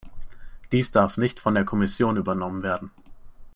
Dies 0.71 0.89
darf 0.89 1.17
nicht 1.17 1.39
von 1.39 1.53
der 1.53 1.63
Kommission 1.63 2.17
übernommen 2.17 2.63
werden. 2.63 2.89